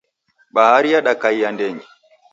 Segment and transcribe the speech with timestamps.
[0.53, 1.83] Bahari yadakaia ndenyi.